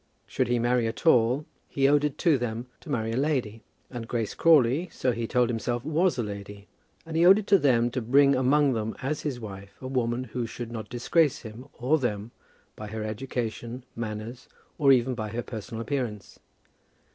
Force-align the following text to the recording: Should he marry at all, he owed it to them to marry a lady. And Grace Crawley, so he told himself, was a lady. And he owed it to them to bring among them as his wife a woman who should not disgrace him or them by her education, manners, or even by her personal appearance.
Should 0.25 0.47
he 0.47 0.57
marry 0.57 0.87
at 0.87 1.05
all, 1.05 1.45
he 1.69 1.87
owed 1.87 2.03
it 2.03 2.17
to 2.17 2.35
them 2.39 2.65
to 2.79 2.89
marry 2.89 3.11
a 3.11 3.15
lady. 3.17 3.61
And 3.91 4.07
Grace 4.07 4.33
Crawley, 4.33 4.89
so 4.91 5.11
he 5.11 5.27
told 5.27 5.47
himself, 5.47 5.85
was 5.85 6.17
a 6.17 6.23
lady. 6.23 6.67
And 7.05 7.15
he 7.15 7.23
owed 7.23 7.37
it 7.37 7.45
to 7.45 7.59
them 7.59 7.91
to 7.91 8.01
bring 8.01 8.35
among 8.35 8.73
them 8.73 8.95
as 9.03 9.21
his 9.21 9.39
wife 9.39 9.77
a 9.79 9.85
woman 9.87 10.23
who 10.23 10.47
should 10.47 10.71
not 10.71 10.89
disgrace 10.89 11.43
him 11.43 11.67
or 11.73 11.99
them 11.99 12.31
by 12.75 12.87
her 12.87 13.03
education, 13.03 13.83
manners, 13.95 14.49
or 14.79 14.91
even 14.91 15.13
by 15.13 15.29
her 15.29 15.43
personal 15.43 15.83
appearance. 15.83 16.39